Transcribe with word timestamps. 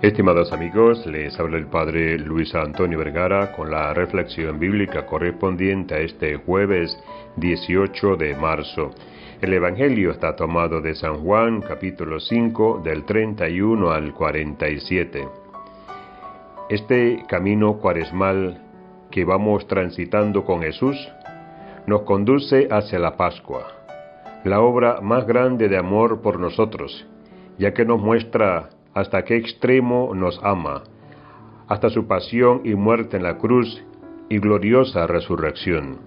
Estimados 0.00 0.52
amigos, 0.52 1.04
les 1.06 1.36
habla 1.40 1.56
el 1.56 1.66
Padre 1.66 2.20
Luis 2.20 2.54
Antonio 2.54 3.00
Vergara 3.00 3.50
con 3.50 3.68
la 3.68 3.92
reflexión 3.92 4.56
bíblica 4.60 5.04
correspondiente 5.04 5.92
a 5.96 5.98
este 5.98 6.36
jueves 6.36 6.96
18 7.34 8.14
de 8.14 8.36
marzo. 8.36 8.92
El 9.40 9.54
Evangelio 9.54 10.12
está 10.12 10.36
tomado 10.36 10.80
de 10.80 10.94
San 10.94 11.24
Juan 11.24 11.62
capítulo 11.62 12.20
5 12.20 12.80
del 12.84 13.04
31 13.06 13.90
al 13.90 14.14
47. 14.14 15.28
Este 16.70 17.24
camino 17.26 17.78
cuaresmal 17.78 18.62
que 19.10 19.24
vamos 19.24 19.66
transitando 19.66 20.44
con 20.44 20.62
Jesús 20.62 20.96
nos 21.88 22.02
conduce 22.02 22.68
hacia 22.70 23.00
la 23.00 23.16
Pascua, 23.16 23.66
la 24.44 24.60
obra 24.60 25.00
más 25.00 25.26
grande 25.26 25.68
de 25.68 25.76
amor 25.76 26.22
por 26.22 26.38
nosotros, 26.38 27.04
ya 27.58 27.74
que 27.74 27.84
nos 27.84 28.00
muestra 28.00 28.68
hasta 28.94 29.24
qué 29.24 29.36
extremo 29.36 30.12
nos 30.14 30.40
ama, 30.42 30.84
hasta 31.68 31.90
su 31.90 32.06
pasión 32.06 32.62
y 32.64 32.74
muerte 32.74 33.16
en 33.16 33.22
la 33.22 33.38
cruz 33.38 33.84
y 34.28 34.38
gloriosa 34.38 35.06
resurrección. 35.06 35.98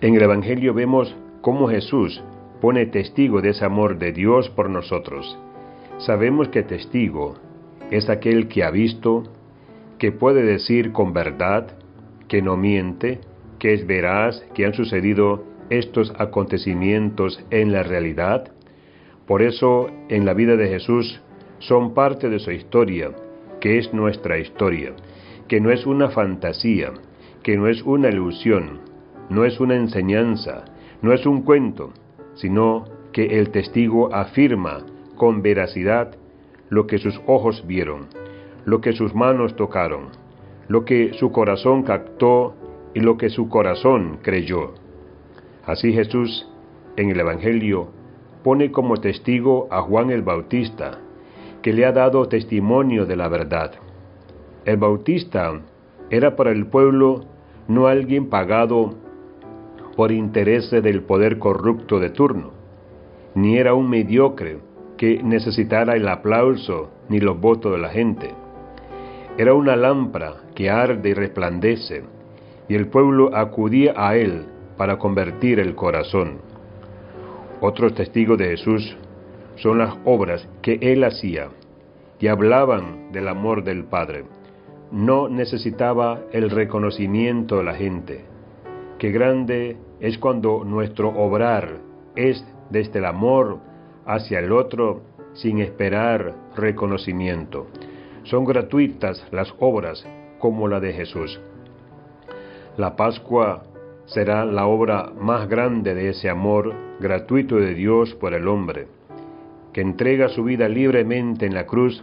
En 0.00 0.14
el 0.14 0.22
Evangelio 0.22 0.74
vemos 0.74 1.14
cómo 1.40 1.68
Jesús 1.68 2.22
pone 2.60 2.86
testigo 2.86 3.40
de 3.40 3.50
ese 3.50 3.64
amor 3.64 3.98
de 3.98 4.12
Dios 4.12 4.48
por 4.50 4.70
nosotros. 4.70 5.38
Sabemos 5.98 6.48
que 6.48 6.62
testigo 6.62 7.34
es 7.90 8.08
aquel 8.08 8.48
que 8.48 8.64
ha 8.64 8.70
visto, 8.70 9.24
que 9.98 10.12
puede 10.12 10.42
decir 10.42 10.92
con 10.92 11.12
verdad, 11.12 11.76
que 12.28 12.42
no 12.42 12.56
miente, 12.56 13.20
que 13.58 13.74
es 13.74 13.86
veraz 13.86 14.44
que 14.54 14.66
han 14.66 14.74
sucedido 14.74 15.44
estos 15.70 16.12
acontecimientos 16.18 17.42
en 17.50 17.72
la 17.72 17.82
realidad. 17.82 18.52
Por 19.26 19.42
eso 19.42 19.88
en 20.08 20.24
la 20.24 20.34
vida 20.34 20.56
de 20.56 20.68
Jesús 20.68 21.22
son 21.58 21.94
parte 21.94 22.28
de 22.28 22.38
su 22.38 22.50
historia, 22.50 23.12
que 23.60 23.78
es 23.78 23.92
nuestra 23.94 24.38
historia, 24.38 24.94
que 25.48 25.60
no 25.60 25.70
es 25.70 25.86
una 25.86 26.10
fantasía, 26.10 26.92
que 27.42 27.56
no 27.56 27.68
es 27.68 27.82
una 27.82 28.08
ilusión, 28.08 28.80
no 29.28 29.44
es 29.44 29.60
una 29.60 29.76
enseñanza, 29.76 30.64
no 31.02 31.12
es 31.12 31.26
un 31.26 31.42
cuento, 31.42 31.92
sino 32.34 32.84
que 33.12 33.38
el 33.38 33.50
testigo 33.50 34.14
afirma 34.14 34.84
con 35.16 35.42
veracidad 35.42 36.16
lo 36.68 36.86
que 36.86 36.98
sus 36.98 37.20
ojos 37.26 37.64
vieron, 37.66 38.08
lo 38.64 38.80
que 38.80 38.92
sus 38.92 39.14
manos 39.14 39.54
tocaron, 39.56 40.08
lo 40.68 40.84
que 40.84 41.12
su 41.14 41.30
corazón 41.30 41.82
captó 41.82 42.54
y 42.94 43.00
lo 43.00 43.16
que 43.16 43.28
su 43.28 43.48
corazón 43.48 44.18
creyó. 44.22 44.74
Así 45.66 45.92
Jesús, 45.92 46.48
en 46.96 47.10
el 47.10 47.20
Evangelio, 47.20 47.88
pone 48.42 48.70
como 48.70 48.96
testigo 48.96 49.68
a 49.70 49.82
Juan 49.82 50.10
el 50.10 50.22
Bautista, 50.22 51.00
que 51.64 51.72
le 51.72 51.86
ha 51.86 51.92
dado 51.92 52.28
testimonio 52.28 53.06
de 53.06 53.16
la 53.16 53.26
verdad. 53.26 53.72
El 54.66 54.76
Bautista 54.76 55.50
era 56.10 56.36
para 56.36 56.50
el 56.50 56.66
pueblo 56.66 57.24
no 57.68 57.86
alguien 57.86 58.28
pagado 58.28 58.92
por 59.96 60.12
intereses 60.12 60.82
del 60.82 61.04
poder 61.04 61.38
corrupto 61.38 61.98
de 62.00 62.10
turno, 62.10 62.50
ni 63.34 63.56
era 63.56 63.72
un 63.72 63.88
mediocre 63.88 64.58
que 64.98 65.22
necesitara 65.22 65.96
el 65.96 66.06
aplauso 66.06 66.90
ni 67.08 67.18
los 67.18 67.40
votos 67.40 67.72
de 67.72 67.78
la 67.78 67.88
gente. 67.88 68.28
Era 69.38 69.54
una 69.54 69.74
lámpara 69.74 70.34
que 70.54 70.68
arde 70.68 71.08
y 71.08 71.14
resplandece, 71.14 72.04
y 72.68 72.74
el 72.74 72.88
pueblo 72.88 73.34
acudía 73.34 73.94
a 73.96 74.16
él 74.16 74.44
para 74.76 74.98
convertir 74.98 75.60
el 75.60 75.74
corazón. 75.74 76.40
Otros 77.62 77.94
testigos 77.94 78.36
de 78.36 78.48
Jesús 78.48 78.98
son 79.56 79.78
las 79.78 79.94
obras 80.04 80.48
que 80.62 80.78
él 80.80 81.04
hacía 81.04 81.48
y 82.18 82.28
hablaban 82.28 83.12
del 83.12 83.28
amor 83.28 83.64
del 83.64 83.84
Padre. 83.84 84.24
No 84.90 85.28
necesitaba 85.28 86.22
el 86.32 86.50
reconocimiento 86.50 87.58
de 87.58 87.64
la 87.64 87.74
gente. 87.74 88.24
Qué 88.98 89.10
grande 89.10 89.76
es 90.00 90.18
cuando 90.18 90.64
nuestro 90.64 91.08
obrar 91.10 91.78
es 92.16 92.44
desde 92.70 92.98
el 92.98 93.04
amor 93.04 93.58
hacia 94.06 94.38
el 94.38 94.52
otro 94.52 95.02
sin 95.34 95.58
esperar 95.58 96.34
reconocimiento. 96.56 97.66
Son 98.22 98.44
gratuitas 98.44 99.26
las 99.32 99.52
obras 99.58 100.06
como 100.38 100.68
la 100.68 100.80
de 100.80 100.92
Jesús. 100.92 101.40
La 102.76 102.96
Pascua 102.96 103.64
será 104.06 104.44
la 104.44 104.66
obra 104.66 105.12
más 105.18 105.48
grande 105.48 105.94
de 105.94 106.10
ese 106.10 106.28
amor 106.30 106.74
gratuito 107.00 107.56
de 107.56 107.74
Dios 107.74 108.14
por 108.14 108.34
el 108.34 108.48
hombre 108.48 108.86
que 109.74 109.80
entrega 109.80 110.28
su 110.28 110.44
vida 110.44 110.68
libremente 110.68 111.44
en 111.44 111.52
la 111.52 111.66
cruz 111.66 112.02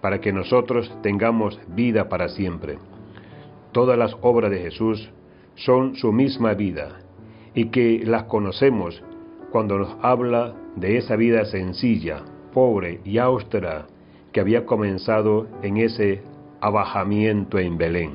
para 0.00 0.20
que 0.20 0.32
nosotros 0.32 0.90
tengamos 1.02 1.60
vida 1.68 2.08
para 2.08 2.28
siempre. 2.28 2.78
Todas 3.72 3.98
las 3.98 4.16
obras 4.22 4.50
de 4.50 4.60
Jesús 4.60 5.10
son 5.56 5.96
su 5.96 6.12
misma 6.12 6.54
vida 6.54 7.00
y 7.52 7.66
que 7.66 8.02
las 8.04 8.24
conocemos 8.24 9.02
cuando 9.50 9.76
nos 9.76 9.96
habla 10.00 10.54
de 10.76 10.96
esa 10.96 11.16
vida 11.16 11.44
sencilla, 11.44 12.22
pobre 12.54 13.00
y 13.04 13.18
austera 13.18 13.86
que 14.32 14.40
había 14.40 14.64
comenzado 14.64 15.48
en 15.62 15.78
ese 15.78 16.22
abajamiento 16.60 17.58
en 17.58 17.76
Belén. 17.76 18.10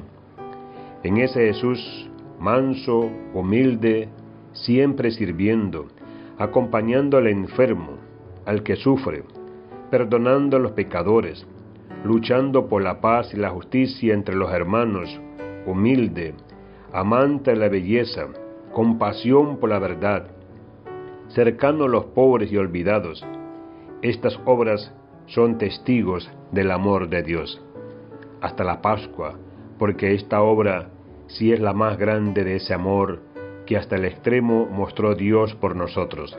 En 1.04 1.18
ese 1.18 1.48
Jesús 1.48 2.10
manso, 2.40 3.10
humilde, 3.34 4.08
siempre 4.54 5.12
sirviendo, 5.12 5.88
acompañando 6.38 7.18
al 7.18 7.28
enfermo, 7.28 8.05
al 8.46 8.64
que 8.64 8.76
sufre, 8.76 9.24
perdonando 9.90 10.58
a 10.58 10.60
los 10.60 10.72
pecadores, 10.74 11.46
luchando 12.04 12.68
por 12.68 12.84
la 12.84 13.02
paz 13.02 13.34
y 13.34 13.38
la 13.38 13.50
justicia 13.50 14.14
entre 14.14 14.36
los 14.36 14.52
hermanos, 14.52 15.20
humilde, 15.66 16.36
amante 16.94 17.52
de 17.52 17.58
la 17.58 17.70
belleza, 17.70 18.28
compasión 18.72 19.58
por 19.58 19.70
la 19.70 19.80
verdad, 19.80 20.28
cercano 21.30 21.86
a 21.86 21.90
los 21.90 22.06
pobres 22.06 22.52
y 22.52 22.58
olvidados. 22.58 23.26
Estas 24.02 24.40
obras 24.46 24.94
son 25.28 25.58
testigos 25.58 26.30
del 26.52 26.72
amor 26.72 27.10
de 27.10 27.24
Dios. 27.24 27.62
Hasta 28.42 28.64
la 28.64 28.82
Pascua, 28.82 29.40
porque 29.80 30.14
esta 30.14 30.42
obra 30.42 30.90
sí 31.28 31.52
es 31.52 31.60
la 31.60 31.74
más 31.74 31.98
grande 31.98 32.44
de 32.44 32.58
ese 32.58 32.74
amor 32.74 33.22
que 33.66 33.78
hasta 33.78 33.96
el 33.96 34.06
extremo 34.06 34.68
mostró 34.72 35.16
Dios 35.16 35.56
por 35.56 35.76
nosotros. 35.76 36.38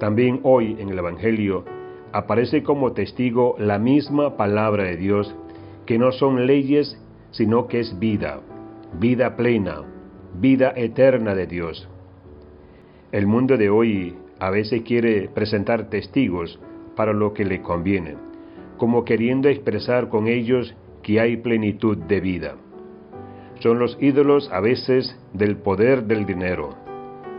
También 0.00 0.40
hoy 0.44 0.76
en 0.80 0.88
el 0.88 0.98
Evangelio 0.98 1.66
aparece 2.12 2.62
como 2.62 2.92
testigo 2.92 3.54
la 3.58 3.78
misma 3.78 4.38
palabra 4.38 4.84
de 4.84 4.96
Dios, 4.96 5.36
que 5.84 5.98
no 5.98 6.10
son 6.10 6.46
leyes, 6.46 6.98
sino 7.32 7.66
que 7.68 7.80
es 7.80 7.98
vida, 7.98 8.40
vida 8.98 9.36
plena, 9.36 9.82
vida 10.40 10.72
eterna 10.74 11.34
de 11.34 11.46
Dios. 11.46 11.86
El 13.12 13.26
mundo 13.26 13.58
de 13.58 13.68
hoy 13.68 14.16
a 14.38 14.48
veces 14.48 14.82
quiere 14.82 15.28
presentar 15.28 15.90
testigos 15.90 16.58
para 16.96 17.12
lo 17.12 17.34
que 17.34 17.44
le 17.44 17.60
conviene, 17.60 18.16
como 18.78 19.04
queriendo 19.04 19.50
expresar 19.50 20.08
con 20.08 20.28
ellos 20.28 20.74
que 21.02 21.20
hay 21.20 21.36
plenitud 21.36 21.98
de 21.98 22.20
vida. 22.20 22.54
Son 23.58 23.78
los 23.78 23.98
ídolos 24.00 24.50
a 24.50 24.60
veces 24.60 25.14
del 25.34 25.58
poder 25.58 26.04
del 26.04 26.24
dinero, 26.24 26.70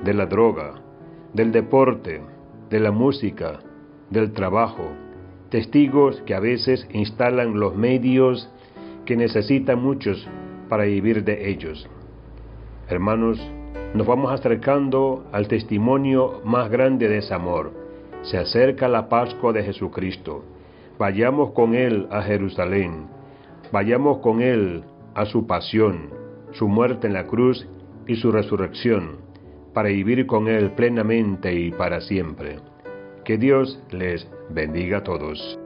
de 0.04 0.14
la 0.14 0.28
droga, 0.28 0.76
del 1.34 1.52
deporte, 1.52 2.22
de 2.72 2.80
la 2.80 2.92
música, 2.92 3.60
del 4.10 4.32
trabajo, 4.32 4.94
testigos 5.50 6.22
que 6.26 6.34
a 6.34 6.40
veces 6.40 6.88
instalan 6.94 7.60
los 7.60 7.76
medios 7.76 8.50
que 9.06 9.18
necesitan 9.18 9.84
muchos 9.84 10.26
para 10.70 10.86
vivir 10.86 11.26
de 11.26 11.50
ellos. 11.50 11.90
Hermanos, 12.88 13.40
nos 13.94 14.08
vamos 14.08 14.32
acercando 14.32 15.26
al 15.34 15.50
testimonio 15.50 16.42
más 16.46 16.70
grande 16.72 17.10
de 17.10 17.18
ese 17.18 17.34
amor. 17.34 17.74
Se 18.22 18.38
acerca 18.38 18.88
la 18.88 19.10
Pascua 19.10 19.52
de 19.52 19.64
Jesucristo. 19.64 20.46
Vayamos 20.98 21.52
con 21.52 21.76
Él 21.76 22.08
a 22.10 22.22
Jerusalén. 22.22 23.08
Vayamos 23.74 24.20
con 24.20 24.42
Él 24.42 24.86
a 25.14 25.26
su 25.26 25.46
pasión, 25.46 26.10
su 26.54 26.70
muerte 26.70 27.08
en 27.08 27.14
la 27.14 27.28
cruz 27.28 27.68
y 28.08 28.16
su 28.16 28.32
resurrección 28.32 29.31
para 29.74 29.90
vivir 29.90 30.26
con 30.26 30.48
Él 30.48 30.72
plenamente 30.72 31.54
y 31.54 31.72
para 31.72 32.02
siempre. 32.02 32.58
Que 33.24 33.38
Dios 33.38 33.82
les 33.92 34.28
bendiga 34.50 34.98
a 35.00 35.04
todos. 35.04 35.61